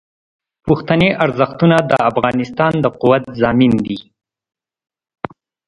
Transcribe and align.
پښتني 0.67 1.09
ارزښتونه 1.25 1.77
د 1.89 1.91
افغانستان 2.09 2.73
د 2.83 2.85
قوت 3.01 3.23
ضامن 3.41 3.73
دي. 3.85 3.97